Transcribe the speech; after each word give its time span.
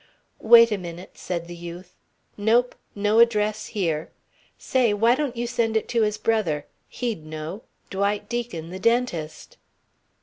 "Wait 0.41 0.71
a 0.71 0.79
minute," 0.79 1.11
said 1.13 1.45
the 1.45 1.55
youth. 1.55 1.93
"Nope. 2.35 2.73
No 2.95 3.19
address 3.19 3.67
here. 3.67 4.09
Say, 4.57 4.95
why 4.95 5.13
don't 5.13 5.35
you 5.37 5.45
send 5.45 5.77
it 5.77 5.87
to 5.89 6.01
his 6.01 6.17
brother? 6.17 6.65
He'd 6.89 7.23
know. 7.23 7.61
Dwight 7.91 8.27
Deacon, 8.27 8.71
the 8.71 8.79
dentist." 8.79 9.57